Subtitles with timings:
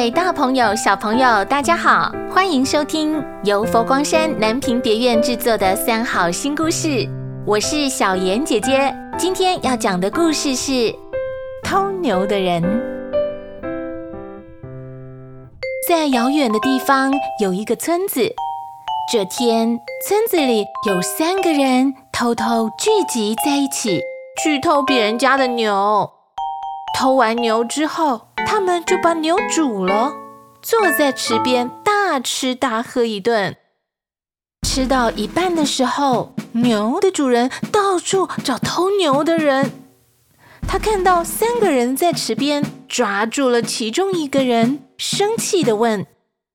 [0.00, 7.06] 各位大朋友、小朋友，大家好，欢迎收听由佛光山南屏别院制作的三好新故事。
[7.46, 10.90] 我是小妍姐姐，今天要讲的故事是
[11.62, 12.62] 偷牛的人。
[15.86, 18.22] 在遥远的地方有一个村子，
[19.12, 24.00] 这天村子里有三个人偷偷聚集在一起，
[24.42, 26.10] 去偷别人家的牛。
[26.98, 30.12] 偷完牛之后，他们就把牛煮了，
[30.60, 33.56] 坐在池边大吃大喝一顿。
[34.66, 39.70] 吃到一半的时候，牛的主人到处找偷牛的人。
[40.66, 46.04] 他看到三个人在池边，抓住了其中一个人，生气地问：“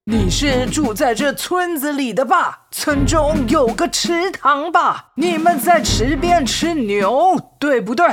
[0.04, 2.68] 你是住在这村子里的吧？
[2.72, 5.12] 村中有个池塘吧？
[5.16, 8.06] 你们在池边吃牛，对不对？”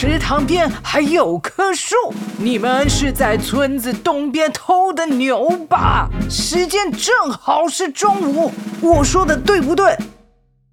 [0.00, 1.94] 池塘边还有棵树，
[2.38, 6.08] 你们是在村子东边偷的牛吧？
[6.30, 9.94] 时间正好是中午，我说的对不对？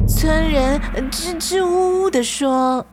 [0.08, 0.80] 村人
[1.11, 2.86] 支支吾吾地说：“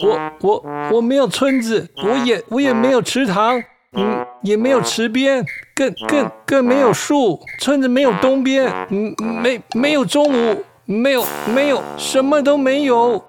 [0.00, 3.60] 我我我没有村子，我也我也没有池塘，
[3.96, 5.44] 嗯，也没有池边，
[5.74, 7.40] 更更更没有树。
[7.58, 10.22] 村子没有东边，嗯，没没有中
[10.52, 13.24] 午，没有没有什么都没有。”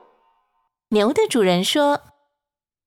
[0.94, 2.00] 牛的主人说。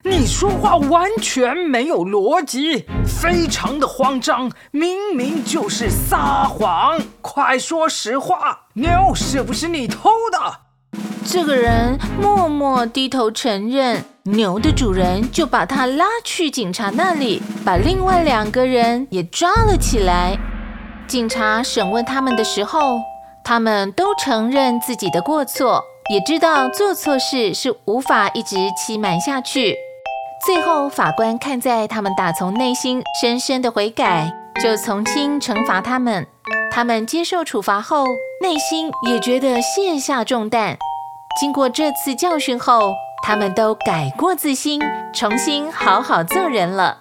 [0.04, 7.00] 你说话完全没有逻辑，非常的慌张，明明就是撒谎！
[7.20, 10.98] 快说实话，牛是不是你偷的？
[11.26, 20.38] 这个人默默低头承认，牛的主人就把他拉去警察那里，把另外两个人也抓了起来。
[21.08, 23.00] 警察审问他们的时候，
[23.42, 29.74] 他们都承认自己的过错，也知道做错事是无法一直欺瞒下去。
[30.46, 34.32] 最后，法官看在他们打从内心深深的悔改，
[34.62, 36.26] 就从轻惩罚他们。
[36.70, 38.06] 他们接受处罚后，
[38.40, 40.76] 内心也觉得卸下重担。
[41.40, 44.80] 经过这次教训后，他们都改过自新，
[45.12, 46.98] 重新好好做人了。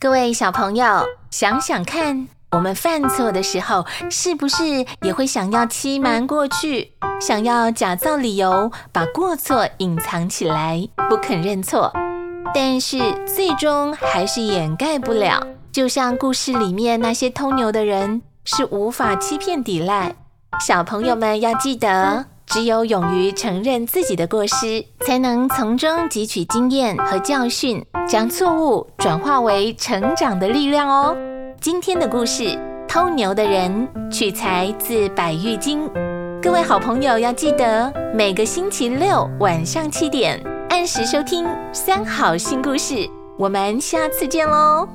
[0.00, 2.28] 各位小朋友，想想看。
[2.52, 11.92] 我们犯错的时候，是不是也会想要欺瞒过去，想要假造理由，把过错隐藏起来，不肯认错？
[12.52, 15.40] 但是最终还是掩盖不了。
[15.70, 20.16] 就像故事里面那些偷牛的人，是无法欺骗抵赖。
[20.60, 31.16] 小朋友们要记得，只有勇于承认自己的过失，才能从中汲取经验和教训，将错误转化为成长的力量哦。
[31.60, 32.44] 今天的故事
[32.88, 35.86] 《偷牛的人》取材自《百喻经》，
[36.42, 42.94] 各位好朋友要记得每个星期六晚上七点按时收听《三好新故事》，
[43.36, 44.88] 我们下次见喽。